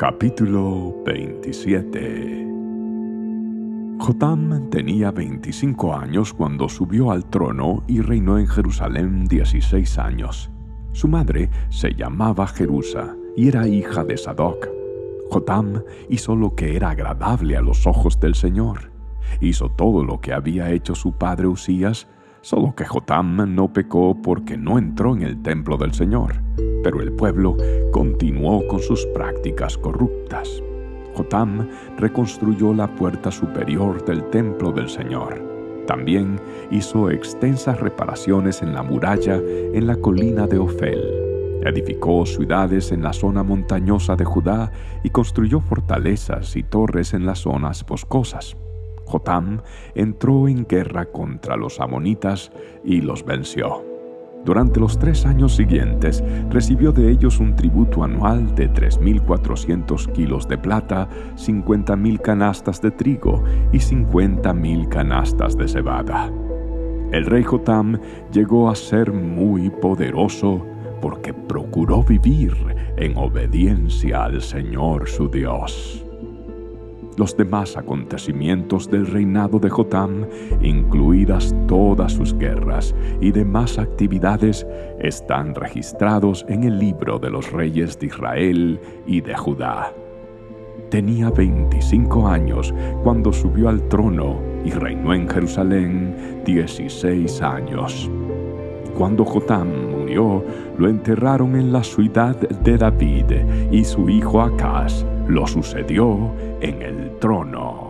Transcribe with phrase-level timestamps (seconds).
[0.00, 2.48] Capítulo 27
[3.98, 10.50] Jotam tenía 25 años cuando subió al trono y reinó en Jerusalén 16 años.
[10.92, 14.70] Su madre se llamaba Jerusa y era hija de Sadoc.
[15.28, 18.90] Jotam hizo lo que era agradable a los ojos del Señor.
[19.42, 22.08] Hizo todo lo que había hecho su padre Usías,
[22.40, 26.40] solo que Jotam no pecó porque no entró en el templo del Señor
[26.82, 27.56] pero el pueblo
[27.92, 30.62] continuó con sus prácticas corruptas.
[31.14, 31.68] Jotam
[31.98, 35.50] reconstruyó la puerta superior del templo del Señor.
[35.86, 36.40] También
[36.70, 39.40] hizo extensas reparaciones en la muralla
[39.72, 41.02] en la colina de Ofel.
[41.64, 47.40] Edificó ciudades en la zona montañosa de Judá y construyó fortalezas y torres en las
[47.40, 48.56] zonas boscosas.
[49.04, 49.60] Jotam
[49.94, 52.52] entró en guerra contra los amonitas
[52.84, 53.89] y los venció.
[54.44, 60.56] Durante los tres años siguientes recibió de ellos un tributo anual de 3.400 kilos de
[60.56, 66.32] plata, 50.000 canastas de trigo y 50.000 canastas de cebada.
[67.12, 67.98] El rey Jotam
[68.32, 70.64] llegó a ser muy poderoso
[71.02, 72.54] porque procuró vivir
[72.96, 76.06] en obediencia al Señor su Dios.
[77.20, 80.24] Los demás acontecimientos del reinado de Jotam,
[80.62, 84.66] incluidas todas sus guerras y demás actividades,
[85.00, 89.92] están registrados en el libro de los reyes de Israel y de Judá.
[90.88, 98.10] Tenía 25 años cuando subió al trono y reinó en Jerusalén 16 años.
[98.96, 100.42] Cuando Jotam murió,
[100.78, 103.26] lo enterraron en la ciudad de David
[103.70, 107.89] y su hijo Acaz lo sucedió en el trono.